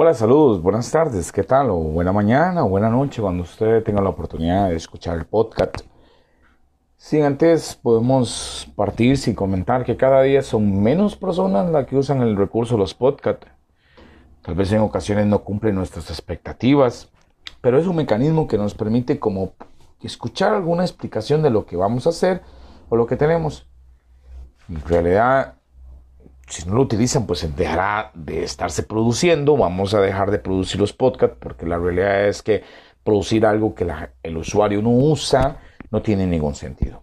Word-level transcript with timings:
Hola, 0.00 0.12
saludos, 0.12 0.60
buenas 0.62 0.90
tardes, 0.90 1.32
¿qué 1.32 1.42
tal? 1.42 1.70
O 1.70 1.76
buena 1.76 2.12
mañana 2.12 2.64
o 2.64 2.68
buena 2.68 2.90
noche 2.90 3.22
cuando 3.22 3.42
usted 3.42 3.82
tenga 3.82 4.02
la 4.02 4.10
oportunidad 4.10 4.68
de 4.68 4.76
escuchar 4.76 5.16
el 5.16 5.24
podcast. 5.24 5.80
Sin 6.96 7.24
antes 7.24 7.74
podemos 7.74 8.70
partir 8.76 9.16
sin 9.16 9.34
comentar 9.34 9.84
que 9.84 9.96
cada 9.96 10.22
día 10.22 10.42
son 10.42 10.82
menos 10.82 11.16
personas 11.16 11.70
las 11.70 11.86
que 11.86 11.96
usan 11.96 12.20
el 12.20 12.36
recurso 12.36 12.74
de 12.74 12.80
los 12.80 12.92
podcasts. 12.92 13.48
Tal 14.42 14.54
vez 14.54 14.70
en 14.72 14.82
ocasiones 14.82 15.26
no 15.26 15.38
cumplen 15.40 15.74
nuestras 15.74 16.10
expectativas, 16.10 17.10
pero 17.62 17.78
es 17.78 17.86
un 17.86 17.96
mecanismo 17.96 18.46
que 18.46 18.58
nos 18.58 18.74
permite 18.74 19.18
como 19.18 19.52
escuchar 20.02 20.52
alguna 20.52 20.84
explicación 20.84 21.42
de 21.42 21.50
lo 21.50 21.64
que 21.64 21.76
vamos 21.76 22.06
a 22.06 22.10
hacer 22.10 22.42
o 22.88 22.96
lo 22.96 23.06
que 23.06 23.16
tenemos. 23.16 23.68
En 24.68 24.80
realidad 24.82 25.58
si 26.48 26.66
no 26.66 26.76
lo 26.76 26.82
utilizan, 26.82 27.26
pues 27.26 27.46
dejará 27.56 28.10
de 28.14 28.42
estarse 28.42 28.82
produciendo. 28.82 29.56
Vamos 29.56 29.94
a 29.94 30.00
dejar 30.00 30.30
de 30.30 30.38
producir 30.38 30.80
los 30.80 30.92
podcasts 30.92 31.36
porque 31.38 31.66
la 31.66 31.78
realidad 31.78 32.26
es 32.26 32.42
que 32.42 32.64
producir 33.04 33.44
algo 33.46 33.74
que 33.74 33.86
el 34.22 34.36
usuario 34.36 34.82
no 34.82 34.90
usa 34.90 35.58
no 35.90 36.02
tiene 36.02 36.26
ningún 36.26 36.54
sentido. 36.54 37.02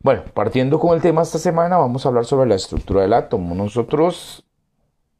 Bueno, 0.00 0.22
partiendo 0.34 0.78
con 0.78 0.94
el 0.94 1.02
tema 1.02 1.22
esta 1.22 1.38
semana, 1.38 1.76
vamos 1.78 2.04
a 2.04 2.08
hablar 2.08 2.24
sobre 2.24 2.48
la 2.48 2.54
estructura 2.54 3.02
del 3.02 3.12
átomo. 3.12 3.54
Nosotros, 3.54 4.46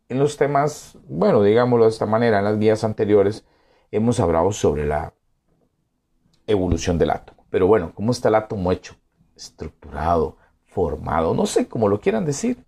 en 0.09 0.19
los 0.19 0.37
temas, 0.37 0.97
bueno, 1.09 1.43
digámoslo 1.43 1.85
de 1.85 1.91
esta 1.91 2.07
manera, 2.07 2.39
en 2.39 2.45
las 2.45 2.59
guías 2.59 2.85
anteriores, 2.85 3.45
hemos 3.91 4.21
hablado 4.21 4.53
sobre 4.53 4.87
la 4.87 5.13
evolución 6.47 6.99
del 6.99 7.11
átomo. 7.11 7.36
Pero 7.51 7.67
bueno, 7.67 7.93
¿cómo 7.95 8.13
está 8.13 8.29
el 8.29 8.35
átomo 8.35 8.73
hecho? 8.73 8.95
Estructurado, 9.37 10.37
formado, 10.65 11.35
no 11.35 11.47
sé 11.47 11.69
cómo 11.69 11.89
lo 11.89 12.01
quieran 12.01 12.25
decir. 12.25 12.65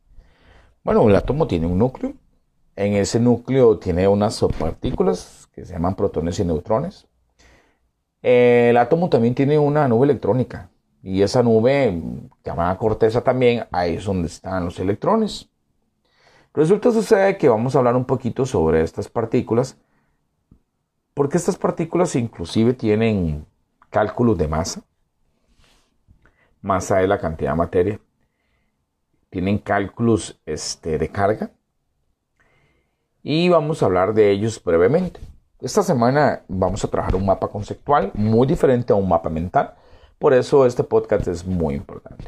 Bueno, 0.84 1.08
el 1.08 1.16
átomo 1.16 1.46
tiene 1.46 1.66
un 1.66 1.78
núcleo. 1.78 2.14
En 2.76 2.94
ese 2.94 3.18
núcleo 3.18 3.78
tiene 3.78 4.06
unas 4.06 4.34
subpartículas 4.34 5.48
que 5.52 5.64
se 5.64 5.72
llaman 5.72 5.96
protones 5.96 6.38
y 6.38 6.44
neutrones. 6.44 7.06
El 8.22 8.76
átomo 8.76 9.08
también 9.08 9.34
tiene 9.34 9.58
una 9.58 9.88
nube 9.88 10.04
electrónica. 10.04 10.70
Y 11.02 11.22
esa 11.22 11.42
nube, 11.42 12.00
llamada 12.44 12.76
corteza 12.76 13.22
también, 13.22 13.66
ahí 13.70 13.96
es 13.96 14.04
donde 14.04 14.28
están 14.28 14.64
los 14.64 14.78
electrones. 14.78 15.48
Resulta 16.54 16.90
sucede 16.90 17.36
que 17.36 17.48
vamos 17.48 17.74
a 17.74 17.78
hablar 17.78 17.94
un 17.94 18.04
poquito 18.04 18.44
sobre 18.44 18.82
estas 18.82 19.08
partículas, 19.08 19.76
porque 21.14 21.36
estas 21.36 21.56
partículas 21.56 22.16
inclusive 22.16 22.74
tienen 22.74 23.46
cálculos 23.90 24.36
de 24.38 24.48
masa, 24.48 24.82
masa 26.60 27.02
es 27.02 27.08
la 27.08 27.18
cantidad 27.18 27.52
de 27.52 27.56
materia. 27.56 28.00
Tienen 29.30 29.58
cálculos 29.58 30.40
este, 30.46 30.98
de 30.98 31.08
carga. 31.08 31.50
Y 33.22 33.48
vamos 33.48 33.82
a 33.82 33.86
hablar 33.86 34.14
de 34.14 34.30
ellos 34.30 34.62
brevemente. 34.62 35.20
Esta 35.60 35.82
semana 35.82 36.44
vamos 36.48 36.84
a 36.84 36.88
trabajar 36.88 37.16
un 37.16 37.26
mapa 37.26 37.48
conceptual 37.48 38.12
muy 38.14 38.46
diferente 38.46 38.92
a 38.92 38.96
un 38.96 39.08
mapa 39.08 39.28
mental. 39.28 39.74
Por 40.18 40.32
eso 40.32 40.64
este 40.66 40.84
podcast 40.84 41.26
es 41.28 41.44
muy 41.44 41.74
importante. 41.74 42.26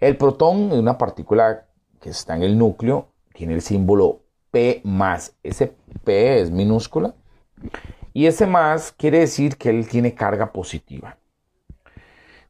El 0.00 0.16
protón 0.16 0.72
es 0.72 0.78
una 0.78 0.96
partícula 0.96 1.66
que 2.00 2.10
está 2.10 2.36
en 2.36 2.44
el 2.44 2.56
núcleo, 2.56 3.08
tiene 3.34 3.54
el 3.54 3.62
símbolo 3.62 4.22
P 4.50 4.80
más. 4.84 5.34
Ese 5.42 5.74
P 6.04 6.40
es 6.40 6.50
minúscula. 6.50 7.14
Y 8.18 8.26
ese 8.26 8.48
más 8.48 8.90
quiere 8.90 9.20
decir 9.20 9.56
que 9.56 9.70
él 9.70 9.86
tiene 9.86 10.12
carga 10.12 10.52
positiva. 10.52 11.16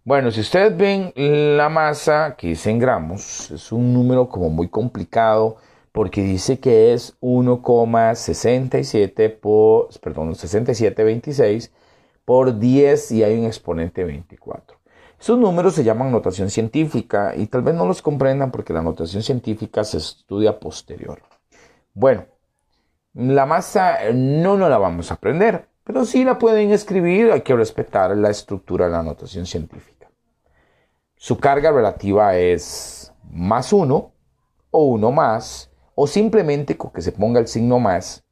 Bueno, 0.03 0.31
si 0.31 0.41
ustedes 0.41 0.75
ven 0.75 1.13
la 1.15 1.69
masa 1.69 2.37
que 2.39 2.49
dice 2.49 2.71
en 2.71 2.79
gramos, 2.79 3.51
es 3.51 3.71
un 3.71 3.93
número 3.93 4.31
como 4.31 4.49
muy 4.49 4.71
complicado 4.71 5.59
porque 5.93 6.23
dice 6.23 6.59
que 6.59 6.95
es 6.95 7.21
1,67 7.21 9.39
por, 9.39 9.91
perdón, 10.01 10.37
6726 10.37 11.71
por 12.25 12.59
10 12.59 13.13
y 13.13 13.25
hay 13.25 13.39
un 13.39 13.45
exponente 13.45 14.05
24. 14.05 14.79
Esos 15.21 15.39
números 15.39 15.75
se 15.75 15.85
llaman 15.85 16.11
notación 16.11 16.49
científica 16.49 17.35
y 17.37 17.47
tal 17.47 17.61
vez 17.61 17.75
no 17.75 17.85
los 17.85 18.01
comprendan 18.01 18.51
porque 18.51 18.73
la 18.73 18.81
notación 18.81 19.23
científica 19.23 19.85
se 19.85 19.99
estudia 19.99 20.59
posterior. 20.59 21.21
Bueno, 21.93 22.25
la 23.19 23.47
masa 23.47 23.99
no 24.15 24.57
nos 24.57 24.71
la 24.71 24.79
vamos 24.79 25.11
a 25.11 25.15
aprender, 25.15 25.68
pero 25.89 26.05
sí 26.05 26.23
la 26.23 26.39
pueden 26.39 26.71
escribir, 26.71 27.33
hay 27.33 27.41
que 27.41 27.57
respetar 27.57 28.17
la 28.17 28.31
estructura 28.31 28.85
de 28.85 28.93
la 28.93 29.03
notación 29.03 29.45
científica 29.45 29.99
su 31.19 31.39
carga 31.39 31.73
relativa 31.73 32.37
es 32.37 33.13
más 33.31 33.73
1 33.73 34.13
o 34.71 34.85
1 34.85 35.13
más, 35.13 35.71
o 35.95 36.07
simplemente 36.07 36.77
con 36.77 36.93
que 36.93 37.03
se 37.03 37.13
ponga 37.13 37.41
el 37.41 37.49
signo 37.49 37.81
más, 37.81 38.25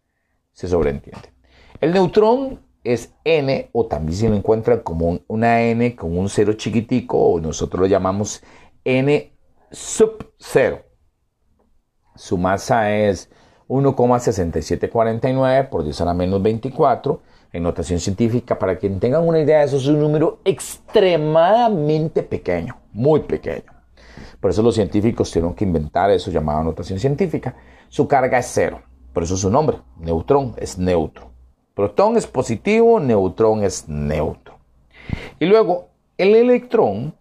se 0.52 0.68
sobreentiende. 0.68 1.32
El 1.80 1.92
neutrón 1.92 2.60
es 2.84 3.12
n, 3.24 3.68
o 3.72 3.86
también 3.86 4.16
se 4.16 4.28
lo 4.28 4.36
encuentra 4.36 4.82
como 4.82 5.18
una 5.26 5.62
n 5.62 5.96
con 5.96 6.16
un 6.16 6.28
cero 6.28 6.52
chiquitico, 6.52 7.18
o 7.18 7.40
nosotros 7.40 7.80
lo 7.80 7.86
llamamos 7.86 8.42
n 8.84 9.32
sub 9.72 10.32
0. 10.38 10.82
Su 12.14 12.38
masa 12.38 12.94
es 12.94 13.28
1,6749 13.68 15.68
por 15.68 15.82
10 15.82 16.00
a 16.00 16.04
la 16.04 16.14
menos 16.14 16.40
24 16.40 17.20
en 17.56 17.62
notación 17.62 17.98
científica. 17.98 18.58
Para 18.58 18.78
que 18.78 18.88
tengan 18.90 19.26
una 19.26 19.40
idea, 19.40 19.64
eso 19.64 19.78
es 19.78 19.86
un 19.86 19.98
número 19.98 20.40
extremadamente 20.44 22.22
pequeño, 22.22 22.76
muy 22.92 23.20
pequeño. 23.20 23.72
Por 24.40 24.50
eso 24.50 24.62
los 24.62 24.74
científicos 24.74 25.30
tuvieron 25.30 25.54
que 25.54 25.64
inventar 25.64 26.10
eso 26.10 26.30
llamado 26.30 26.62
notación 26.62 26.98
científica. 26.98 27.56
Su 27.88 28.06
carga 28.06 28.38
es 28.38 28.50
cero, 28.52 28.82
por 29.12 29.22
eso 29.22 29.36
su 29.36 29.50
nombre, 29.50 29.78
neutrón, 29.98 30.54
es 30.58 30.76
neutro. 30.76 31.30
Protón 31.74 32.16
es 32.16 32.26
positivo, 32.26 33.00
neutrón 33.00 33.64
es 33.64 33.88
neutro. 33.88 34.58
Y 35.40 35.46
luego, 35.46 35.88
el 36.18 36.34
electrón, 36.34 37.14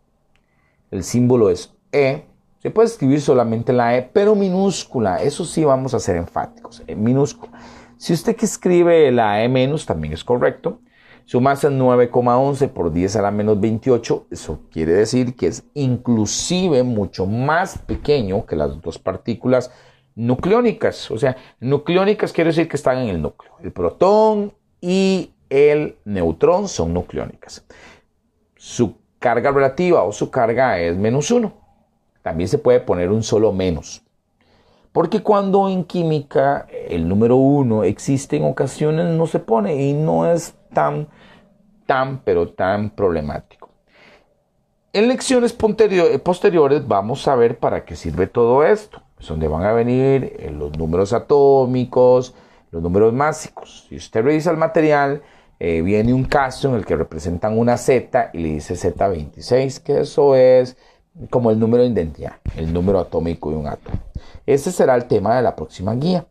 el 0.91 1.03
símbolo 1.03 1.49
es 1.49 1.73
E, 1.91 2.25
se 2.59 2.71
puede 2.71 2.87
escribir 2.87 3.21
solamente 3.21 3.71
la 3.73 3.95
E, 3.97 4.01
pero 4.01 4.35
minúscula. 4.35 5.21
Eso 5.21 5.45
sí 5.45 5.63
vamos 5.63 5.93
a 5.93 5.99
ser 5.99 6.15
enfáticos, 6.15 6.83
en 6.87 7.03
minúscula. 7.03 7.51
Si 7.97 8.13
usted 8.13 8.35
que 8.35 8.45
escribe 8.45 9.11
la 9.11 9.43
E 9.43 9.49
menos, 9.49 9.85
también 9.85 10.13
es 10.13 10.23
correcto. 10.23 10.79
Su 11.25 11.41
masa 11.41 11.69
es 11.69 11.73
9,11 11.73 12.69
por 12.69 12.93
10 12.93 13.15
a 13.15 13.21
la 13.23 13.31
menos 13.31 13.59
28. 13.59 14.27
Eso 14.29 14.59
quiere 14.71 14.93
decir 14.93 15.35
que 15.35 15.47
es 15.47 15.63
inclusive 15.73 16.83
mucho 16.83 17.25
más 17.25 17.79
pequeño 17.79 18.45
que 18.45 18.55
las 18.55 18.79
dos 18.81 18.99
partículas 18.99 19.71
nucleónicas. 20.13 21.09
O 21.09 21.17
sea, 21.17 21.35
nucleónicas 21.59 22.31
quiere 22.31 22.51
decir 22.51 22.67
que 22.67 22.77
están 22.77 22.99
en 22.99 23.09
el 23.09 23.21
núcleo. 23.21 23.53
El 23.63 23.71
protón 23.71 24.53
y 24.81 25.31
el 25.49 25.97
neutrón 26.05 26.67
son 26.67 26.93
nucleónicas. 26.93 27.65
Su 28.55 28.97
carga 29.17 29.51
relativa 29.51 30.03
o 30.03 30.11
su 30.11 30.29
carga 30.29 30.79
es 30.79 30.95
menos 30.95 31.31
1. 31.31 31.51
También 32.21 32.47
se 32.47 32.59
puede 32.59 32.81
poner 32.81 33.09
un 33.09 33.23
solo 33.23 33.51
menos. 33.51 34.04
Porque 34.95 35.21
cuando 35.21 35.67
en 35.67 35.83
química 35.83 36.67
el 36.87 37.09
número 37.09 37.35
uno 37.35 37.83
existe 37.83 38.37
en 38.37 38.45
ocasiones 38.45 39.05
no 39.07 39.27
se 39.27 39.39
pone 39.39 39.75
y 39.75 39.91
no 39.91 40.31
es 40.31 40.55
tan, 40.73 41.09
tan, 41.85 42.19
pero 42.19 42.53
tan 42.53 42.91
problemático. 42.91 43.67
En 44.93 45.09
lecciones 45.09 45.51
posteriores 45.51 46.87
vamos 46.87 47.27
a 47.27 47.35
ver 47.35 47.57
para 47.57 47.83
qué 47.83 47.97
sirve 47.97 48.27
todo 48.27 48.63
esto. 48.63 49.01
Es 49.19 49.27
donde 49.27 49.49
van 49.49 49.63
a 49.63 49.73
venir 49.73 50.37
eh, 50.39 50.49
los 50.57 50.77
números 50.77 51.11
atómicos, 51.11 52.33
los 52.71 52.81
números 52.81 53.11
másicos. 53.11 53.87
Si 53.89 53.97
usted 53.97 54.23
revisa 54.23 54.51
el 54.51 54.57
material, 54.57 55.23
eh, 55.59 55.81
viene 55.81 56.13
un 56.13 56.23
caso 56.23 56.69
en 56.69 56.75
el 56.75 56.85
que 56.85 56.95
representan 56.95 57.59
una 57.59 57.75
Z 57.75 58.29
y 58.31 58.37
le 58.37 58.47
dice 58.47 58.75
Z26, 58.75 59.83
que 59.83 59.99
eso 59.99 60.35
es 60.35 60.77
como 61.29 61.51
el 61.51 61.59
número 61.59 61.83
de 61.83 61.89
identidad, 61.89 62.37
el 62.55 62.73
número 62.73 62.99
atómico 62.99 63.49
de 63.49 63.57
un 63.57 63.67
átomo. 63.67 63.97
Ese 64.45 64.71
será 64.71 64.95
el 64.95 65.05
tema 65.05 65.35
de 65.35 65.41
la 65.41 65.55
próxima 65.55 65.93
guía. 65.95 66.27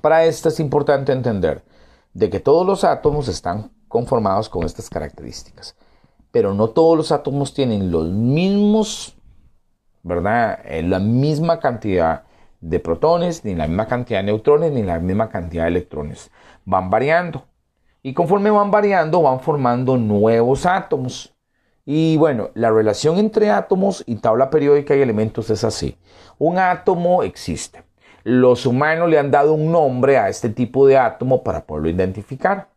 Para 0.00 0.24
esto 0.24 0.48
es 0.48 0.60
importante 0.60 1.12
entender 1.12 1.62
de 2.14 2.30
que 2.30 2.40
todos 2.40 2.66
los 2.66 2.84
átomos 2.84 3.28
están 3.28 3.70
conformados 3.88 4.48
con 4.48 4.64
estas 4.64 4.88
características, 4.88 5.76
pero 6.30 6.54
no 6.54 6.68
todos 6.68 6.96
los 6.96 7.12
átomos 7.12 7.54
tienen 7.54 7.90
los 7.90 8.08
mismos, 8.08 9.16
¿verdad? 10.02 10.60
Eh, 10.64 10.82
la 10.82 10.98
misma 10.98 11.60
cantidad 11.60 12.24
de 12.60 12.78
protones, 12.78 13.44
ni 13.44 13.54
la 13.54 13.66
misma 13.66 13.86
cantidad 13.86 14.20
de 14.20 14.26
neutrones, 14.26 14.72
ni 14.72 14.82
la 14.82 14.98
misma 14.98 15.28
cantidad 15.28 15.64
de 15.64 15.70
electrones. 15.70 16.30
Van 16.64 16.90
variando. 16.90 17.44
Y 18.02 18.14
conforme 18.14 18.50
van 18.50 18.70
variando, 18.70 19.22
van 19.22 19.40
formando 19.40 19.96
nuevos 19.96 20.66
átomos. 20.66 21.34
Y 21.92 22.16
bueno, 22.18 22.50
la 22.54 22.70
relación 22.70 23.18
entre 23.18 23.50
átomos 23.50 24.04
y 24.06 24.14
tabla 24.14 24.48
periódica 24.48 24.94
y 24.94 25.02
elementos 25.02 25.50
es 25.50 25.64
así. 25.64 25.98
Un 26.38 26.56
átomo 26.56 27.24
existe. 27.24 27.82
Los 28.22 28.64
humanos 28.64 29.10
le 29.10 29.18
han 29.18 29.32
dado 29.32 29.54
un 29.54 29.72
nombre 29.72 30.16
a 30.16 30.28
este 30.28 30.50
tipo 30.50 30.86
de 30.86 30.96
átomo 30.96 31.42
para 31.42 31.66
poderlo 31.66 31.90
identificar. 31.90 32.68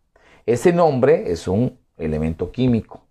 Ese 0.48 0.74
nombre 0.74 1.32
es 1.32 1.48
un 1.48 1.78
elemento 1.96 2.52
químico. 2.52 3.04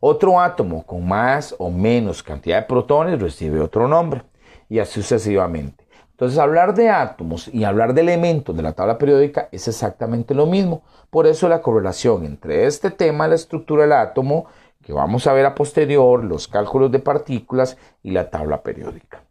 Otro 0.00 0.40
átomo 0.40 0.86
con 0.86 1.06
más 1.06 1.54
o 1.58 1.68
menos 1.70 2.22
cantidad 2.22 2.62
de 2.62 2.66
protones 2.66 3.20
recibe 3.20 3.60
otro 3.60 3.86
nombre 3.86 4.22
y 4.70 4.78
así 4.78 5.02
sucesivamente. 5.02 5.84
Entonces 6.12 6.38
hablar 6.38 6.72
de 6.72 6.88
átomos 6.88 7.48
y 7.48 7.64
hablar 7.64 7.92
de 7.92 8.00
elementos 8.00 8.56
de 8.56 8.62
la 8.62 8.72
tabla 8.72 8.96
periódica 8.96 9.50
es 9.52 9.68
exactamente 9.68 10.34
lo 10.34 10.46
mismo. 10.46 10.84
Por 11.10 11.26
eso 11.26 11.50
la 11.50 11.60
correlación 11.60 12.24
entre 12.24 12.64
este 12.64 12.90
tema, 12.90 13.28
la 13.28 13.34
estructura 13.34 13.82
del 13.82 13.92
átomo, 13.92 14.46
vamos 14.92 15.26
a 15.26 15.32
ver 15.32 15.46
a 15.46 15.54
posterior, 15.54 16.24
los 16.24 16.48
cálculos 16.48 16.90
de 16.90 16.98
partículas 16.98 17.76
y 18.02 18.10
la 18.10 18.30
tabla 18.30 18.62
periódica. 18.62 19.24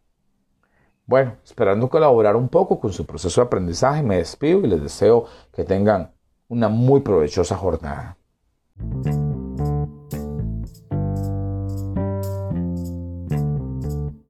Bueno, 1.06 1.36
esperando 1.44 1.90
colaborar 1.90 2.36
un 2.36 2.48
poco 2.48 2.78
con 2.78 2.92
su 2.92 3.04
proceso 3.04 3.40
de 3.40 3.46
aprendizaje, 3.46 4.02
me 4.02 4.18
despido 4.18 4.60
y 4.60 4.68
les 4.68 4.82
deseo 4.82 5.26
que 5.52 5.64
tengan 5.64 6.12
una 6.48 6.68
muy 6.68 7.00
provechosa 7.00 7.56
jornada. 7.56 8.16